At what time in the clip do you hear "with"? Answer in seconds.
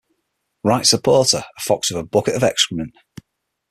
1.91-1.99